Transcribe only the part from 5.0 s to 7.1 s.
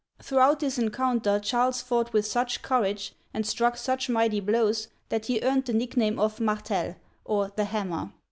that he earned the nickname of" Martel',"